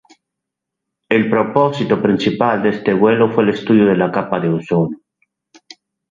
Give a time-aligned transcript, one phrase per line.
[1.09, 4.97] El propósito principal de este vuelo fue el estudio de la capa de ozono.